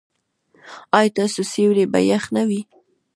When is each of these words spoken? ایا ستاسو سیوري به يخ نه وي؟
ایا 0.97 1.09
ستاسو 1.13 1.41
سیوري 1.51 1.85
به 1.91 1.99
يخ 2.11 2.23
نه 2.35 2.43
وي؟ 2.47 2.61